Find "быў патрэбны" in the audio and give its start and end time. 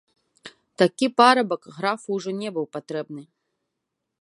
2.57-3.23